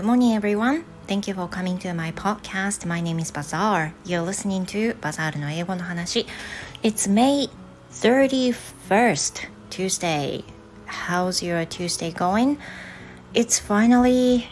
[0.00, 0.82] good morning, everyone.
[1.06, 2.86] Thank you for coming to my podcast.
[2.86, 3.92] My name is Bazaar.
[4.06, 6.24] You're listening to Bazaar の英語の話。
[6.82, 7.50] It's May
[7.92, 10.42] 31st, Tuesday.
[10.86, 12.56] How's your Tuesday going?
[13.34, 14.46] It's finally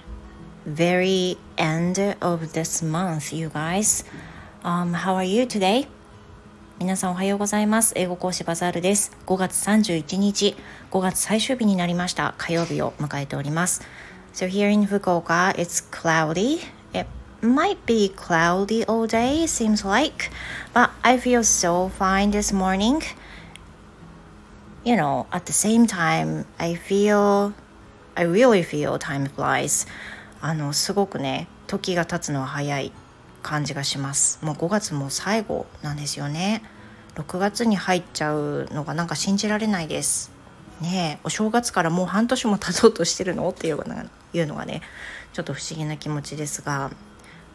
[0.66, 4.05] very end of this month, you guys.
[4.62, 5.89] Um, how are you today?
[6.79, 7.95] 皆さんおはようございます。
[7.96, 9.17] 英語講師バザールです。
[9.25, 10.57] 5月31日、
[10.91, 12.35] 5月最終日になりました。
[12.37, 13.80] 火曜日を迎えております。
[14.38, 16.60] So here in Fukuoka, it's cloudy.
[16.95, 17.09] It
[17.42, 20.30] might be cloudy all day, seems like,
[20.73, 23.02] but I feel so fine this morning.
[24.84, 27.52] You know, at the same time, I feel,
[28.16, 29.88] I really feel time flies.
[30.41, 32.93] あの、すごくね、時が経つのは早い
[33.43, 34.38] 感じがします。
[34.45, 36.62] もう5月も最後なんですよね。
[37.16, 40.30] 6月に入っちゃうのがなんか信じられないです。
[40.80, 43.76] ねお正月からもう半年も経とうとしてるのっていう
[44.32, 44.82] いうのがね
[45.32, 46.90] ちょっと不思議な気持ちですが、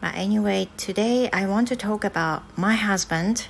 [0.00, 3.48] まあ、Anyway today I want to talk about my husband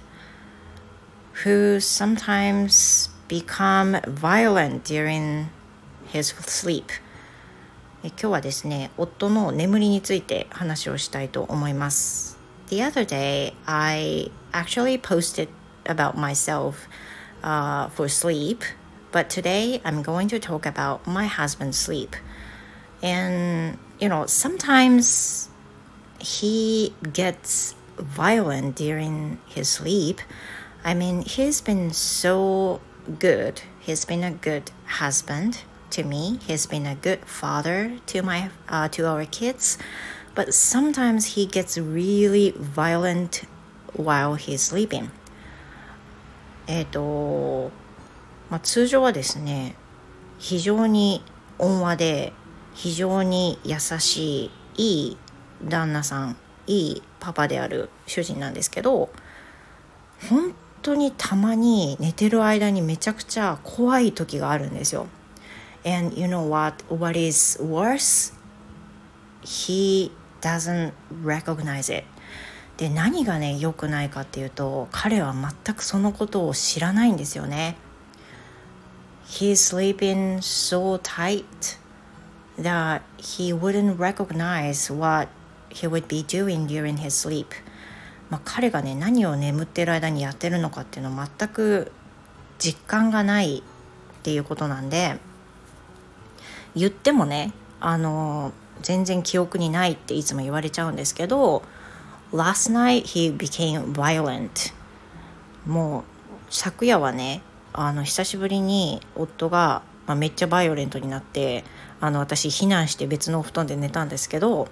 [1.44, 5.46] who sometimes become violent during
[6.12, 6.84] his sleep
[8.02, 12.38] 今日はですね夫の眠りについて話をしたいと思います
[12.68, 15.48] The other day I actually posted
[15.84, 16.88] about myself
[17.42, 18.58] uh, for sleep
[19.10, 22.16] but today I'm going to talk about my husband's sleep
[23.03, 25.49] and you know sometimes
[26.19, 30.21] he gets violent during his sleep
[30.83, 32.81] i mean he's been so
[33.19, 38.49] good he's been a good husband to me he's been a good father to my
[38.67, 39.77] uh, to our kids
[40.35, 43.43] but sometimes he gets really violent
[43.93, 45.09] while he's sleeping
[46.67, 47.71] えっ、と、
[48.51, 49.75] まあ、通常はですね
[50.37, 51.23] 非常に
[51.57, 52.31] 温和で
[52.74, 55.16] 非常に優しいいい
[55.64, 59.10] 旦那さんいいパパである主人なんですけど
[60.28, 65.06] 本当にたまに寝てる間にめちゃくちゃ怖い時があるんですよ。
[65.86, 66.84] And you know what?
[66.88, 68.34] What is worse?
[69.42, 70.10] He
[70.40, 72.04] doesn't recognize it.
[72.76, 77.76] で何がね良くないかっていうと彼は全くそのことを知らないんですよね。
[79.26, 81.44] He's sleeping so tight
[82.58, 85.28] that he wouldn't recognize what
[85.70, 87.46] he would be doing during his sleep.
[88.30, 91.92] まあ彼がね何を眠ってる間にやってるのかっていうのを全く
[92.58, 93.62] 実感がないっ
[94.22, 95.18] ていうことなんで
[96.74, 101.62] 言ってもねあの全然記憶にないっていつも言われちゃうんですけど
[102.32, 104.72] Last night he became violent.
[105.66, 106.04] もう
[106.50, 111.64] 昨夜はねあの久しぶりに夫が、まあ、めっちゃバイオレントになって
[112.03, 114.67] あの私避難して別のお布団で寝たんですけど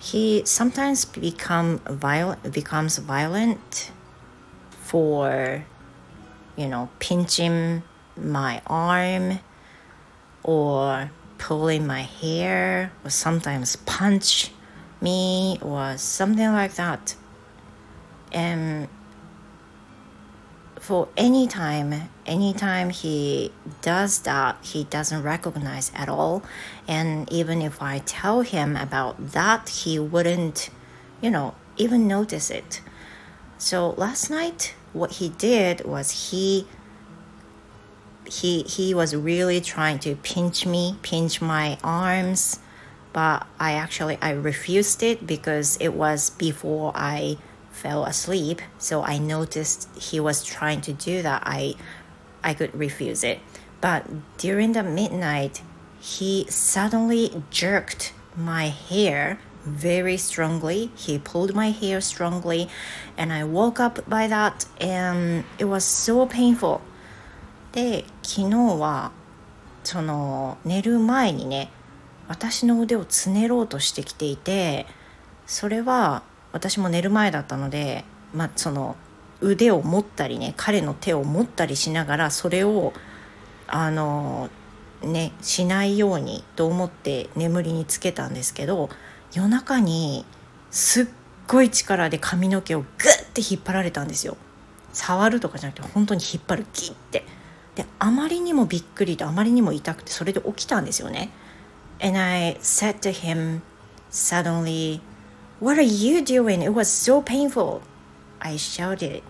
[0.00, 3.92] he sometimes become violent becomes violent
[4.84, 5.64] for
[6.56, 7.82] you know pinching
[8.16, 9.40] my arm
[10.44, 14.52] or pulling my hair or sometimes punch
[15.00, 17.16] me or something like that
[18.32, 18.88] and
[20.79, 23.51] for any time anytime he
[23.81, 26.43] does that he doesn't recognize at all.
[26.87, 30.69] And even if i tell him about that he wouldn't
[31.21, 32.81] you know even notice it.
[33.57, 36.67] So last night what he did was he
[38.25, 42.59] he he was really trying to pinch me pinch my arms
[43.11, 47.37] but i actually i refused it because it was before i
[47.72, 48.60] fell asleep.
[48.78, 51.42] So I noticed he was trying to do that.
[51.46, 51.74] I
[52.42, 53.40] I could refuse it.
[53.80, 54.04] But
[54.38, 55.62] during the midnight,
[56.00, 60.90] he suddenly jerked my hair very strongly.
[60.96, 62.68] He pulled my hair strongly,
[63.16, 66.80] and I woke up by that, and it was so painful.
[67.72, 69.12] で、昨日は
[69.84, 71.70] その寝る前にね、
[72.28, 74.86] 私の腕をつねろうとしてきていて、
[75.46, 76.22] それは
[76.53, 78.95] 私も寝る前だったので、まあ、その
[79.41, 82.93] 腕を持ったりね彼の手を持ったりしながらそれを
[83.67, 84.49] あの
[85.01, 88.89] ねしないようにと思って眠りにつけたんですけど
[89.33, 90.25] 夜中に
[90.71, 91.05] すっ
[91.47, 94.37] ごい力で髪の毛をグッて引っ張られたんですよ。
[94.93, 97.25] 触るとかじゃなくて本当に引っ張るギッて。
[97.75, 101.31] であまりにもびっくりとあまりにも痛くてそれで起きたんですよね。
[101.99, 103.61] And I said to him
[104.11, 105.01] suddenly
[105.60, 106.62] What are you doing?
[106.62, 107.82] It was so painful.
[108.40, 109.22] I shouted.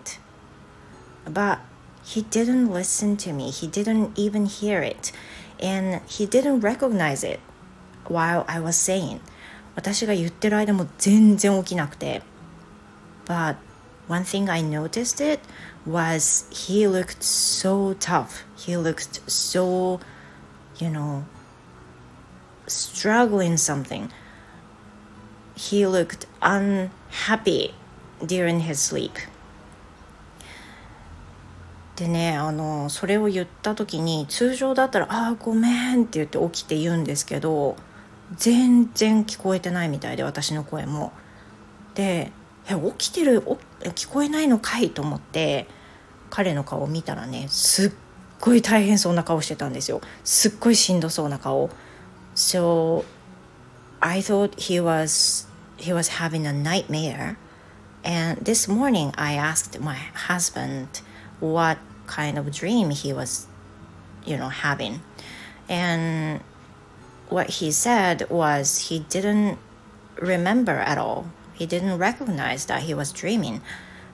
[1.25, 1.59] But
[2.03, 3.51] he didn't listen to me.
[3.51, 5.11] He didn't even hear it.
[5.59, 7.39] And he didn't recognize it
[8.07, 9.21] while I was saying.
[9.75, 12.21] 私が言ってる間も全然起きなくて
[13.25, 13.55] But
[14.07, 15.39] one thing I noticed it
[15.85, 19.99] was he looked so tough he looked so
[20.79, 21.23] you know
[22.67, 24.09] struggling something
[25.70, 27.74] He looked unhappy
[28.20, 29.12] during his sleep
[31.96, 37.76] でねあのそれを言った時に通常だったら「ああごめん」って言って起きて言うんですけど
[38.36, 41.12] 全然聞こえてないみたいで私の声も。
[41.94, 42.32] で
[42.66, 43.42] 「え起きてる
[43.94, 45.68] 聞こえないのかい?」と思って
[46.30, 47.92] 彼の顔を見たらねすっ
[48.40, 51.70] ごい大変そうな顔してたんですよすっごいしんどそうな顔。
[52.34, 53.04] So
[54.00, 57.36] I thought he was he was having a nightmare
[58.04, 61.00] and this morning I asked my husband
[61.40, 63.46] what kind of dream he was,
[64.26, 65.00] you know, having.
[65.68, 66.40] And
[67.30, 69.58] what he said was he didn't
[70.16, 71.26] remember at all.
[71.54, 73.62] He didn't recognize that he was dreaming.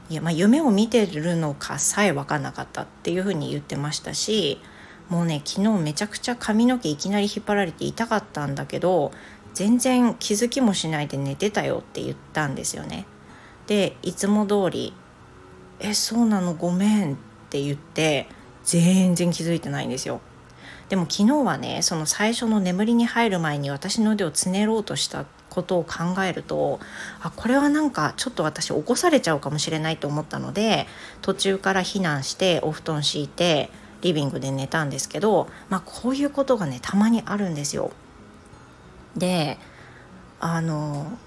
[0.08, 4.60] いやまあ、夢を見てるのかさえ分かんなかったっていうふうに言ってましたし
[5.08, 9.12] もうね昨日めちゃくちゃ髪の毛いきなり引っ張られて痛かったんだけど
[9.54, 13.06] 全然気づきもしないで寝てたよって言ったんですよね。
[13.66, 14.94] でいつも通り
[15.80, 16.54] 「えそうなの？
[16.54, 17.16] ごめん」っ
[17.50, 18.26] て言って
[18.64, 20.20] 全然気づいてないんですよ。
[20.88, 26.80] でも昨日はねその最初の眠りに入る前に私の腕をつねろうとしたことを考えると
[27.20, 30.86] あこれはなんかちょっと私起こされちゃうかもしれないと思ったので
[31.22, 33.70] 途中から避難してお布団敷いて
[34.02, 37.92] リビングで寝たんですけど、まあ、こういうことがねたまにあるんですよ。
[39.16, 39.58] で
[40.40, 41.18] あの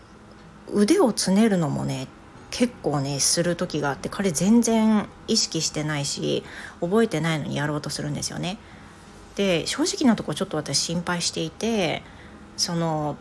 [0.71, 2.07] 腕をつねるのもね
[2.49, 6.43] 結構ねする時があって彼全然意識してないし
[6.81, 8.57] 覚えてないのにやろうとするんですよね。
[9.35, 12.03] で正直なとこちょっと私心配していて
[12.55, 13.17] その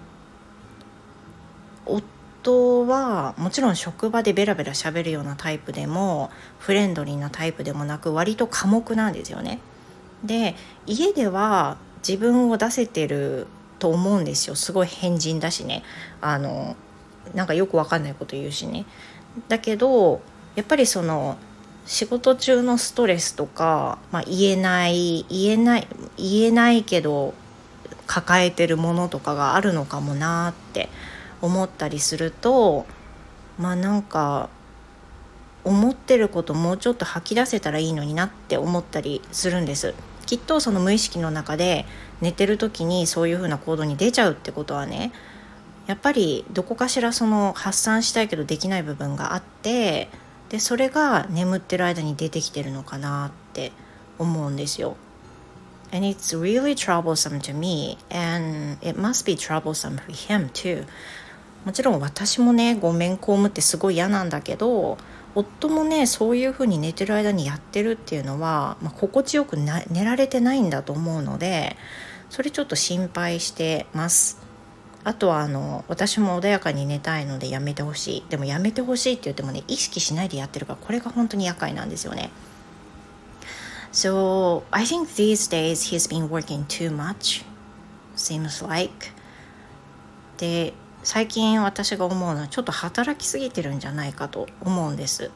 [1.87, 9.61] 夫はもちろん職場でベラベラ喋るようなタイプでもフレンドリーなタイプでもなく割と寡黙なんですよね。
[10.25, 10.55] で
[10.87, 13.47] 家では自分を出せてる
[13.83, 14.55] と思うんですよ。
[14.55, 15.83] すごい変人だしね。
[16.21, 16.77] あの
[17.35, 18.85] なんかよくわかんないこと言うしね。
[19.49, 20.21] だけど
[20.55, 21.37] やっぱりその
[21.85, 27.35] 仕事中のストレスとか、まあ、言えない言えない言えないけど
[28.07, 30.89] 抱えてるものとかがあるのかもなって
[31.41, 32.87] 思ったりすると
[33.59, 34.49] まあなんか
[35.65, 39.93] 思ってることもうちょっと吐き出せたらいいのになって思ったりするんです。
[40.25, 41.85] きっとその無意識の中で
[42.23, 45.13] 寝てる時にそういうふうな行動に出ちゃうってことはね
[45.87, 50.09] やっぱりどこかしらその発散したいけどできない部分があって
[50.49, 53.73] でそれが眠ってる間に出てきてるのかなって
[54.19, 54.97] 思うんですよ。
[55.95, 60.87] And it's really troublesome to me and it must be troublesome for him too.
[61.65, 64.97] もちろん私もねごめんこむってすごい嫌なんだけど
[65.35, 71.77] 夫もねそういうふうに寝てる間にやってるっていうのは、まあ、心地よく寝られてないんだと思うので
[72.33, 74.39] それちょっと心配してます。
[75.05, 78.25] あとはあの私も穏やかに寝たいのでやめてほしい。
[78.31, 82.31] でもやめてほしいって言ってもね意識しないでやってるからこれが本当に厄介なんですよね。
[83.93, 87.45] So I think these days he's been working too much
[88.17, 89.09] seems like.
[90.39, 90.73] で
[91.03, 95.31] 最近私が思うのはちょっと働きすぎてるんじゃないかと思うんです。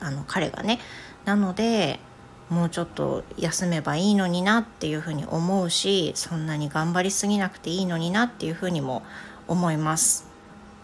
[0.00, 0.80] あの彼がね。
[1.24, 1.98] なので
[2.52, 9.02] もうちょっと休めばいいのになっていうふうに思うしそんなに頑張りすぎなくていいのになっていうふうにも
[9.48, 10.28] 思います。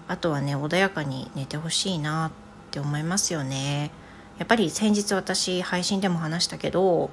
[0.09, 2.31] あとはね穏やかに寝てほしいなっ
[2.71, 3.91] て思いますよね。
[4.39, 7.11] やっぱり先日私配信でも話したけど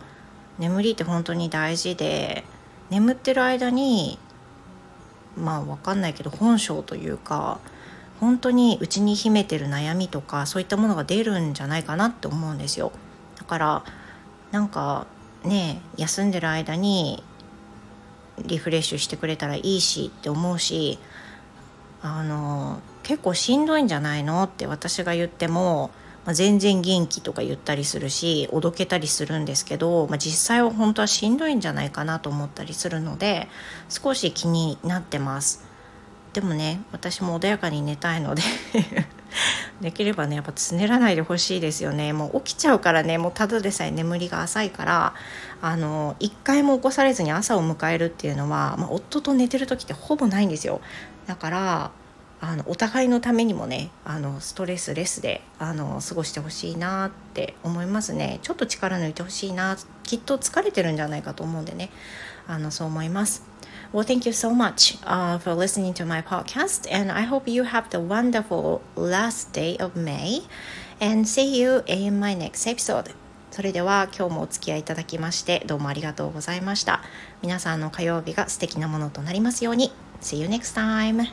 [0.58, 2.46] 眠りって本当に大事で
[2.90, 4.18] 眠ってる間に
[5.36, 7.60] まあ分かんないけど本性というか
[8.22, 12.94] 本当にうちに秘めてる悩みとかそういったものが出るんじゃないかなって思うんですよ。
[13.38, 13.84] だから
[14.56, 15.06] なんか
[15.44, 17.22] ね休んでる間に
[18.46, 20.98] リフレッシュしてくれたらいいしって思うし
[22.02, 25.92] あの結構しんどいんじゃないのって私が言っても、
[26.24, 33.50] まあ、全然元気とか言ったりするしおどけたりするんですけど、まあ、実際は本当はしんどいんじゃないかなと思ったりするので
[33.90, 35.66] 少し気になってます。
[36.32, 38.42] でもね私も穏やかに寝たいので
[39.82, 42.14] できればねやっぱつねらないでほしいですよね。
[42.14, 45.14] もう起きちゃうからねもうただでさえ眠りが浅いから
[45.62, 50.82] あの一回も起こされずに朝を迎えるっていうのは、まあ、夫と寝てる時ってほぼないんですよ。
[51.28, 51.92] だから
[52.42, 58.40] あのお互いのためにもねあのストレスレスであの過ごしてほしいなって思いますね。
[58.42, 61.90] ちょっと力抜いてほしいなきっと疲れてるんじゃないかと思うんでね。
[62.48, 63.44] あのそう思います。
[63.96, 67.90] Well, thank you so much uh, for listening to my podcast, and I hope you have
[67.92, 70.42] the wonderful last day of May.
[71.00, 73.16] And see you in my next episode.
[73.52, 77.04] それでは今日もお付き合いいただきましてどうもありがとうございました。
[77.42, 79.94] 皆さんの火曜日が素敵なものとなりますように。
[80.20, 81.32] See you next time!